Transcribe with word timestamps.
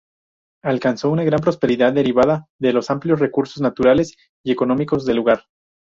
Alcanzó 0.63 1.11
una 1.11 1.23
gran 1.23 1.41
prosperidad 1.41 1.93
derivada 1.93 2.47
de 2.59 2.73
los 2.73 2.89
amplios 2.89 3.19
recursos 3.19 3.61
naturales 3.61 4.15
y 4.43 4.51
económicos 4.51 5.05
del 5.05 5.17
lugar. 5.17 5.43